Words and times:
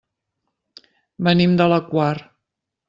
Venim 1.29 1.55
de 1.61 1.71
la 1.75 1.81
Quar. 1.93 2.13